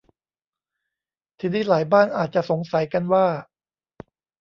[1.39, 3.25] ทีนี้หลายบ้านอาจจะสงสัยกันว่า